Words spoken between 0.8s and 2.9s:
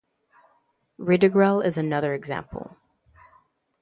Ridogrel is another example.